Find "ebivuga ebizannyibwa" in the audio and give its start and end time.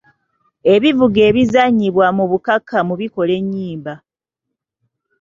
0.73-2.07